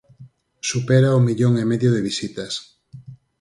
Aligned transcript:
Supera 0.69 1.17
o 1.17 1.23
millón 1.27 1.53
e 1.63 1.65
medio 1.71 1.89
de 1.95 2.05
visitas. 2.09 2.53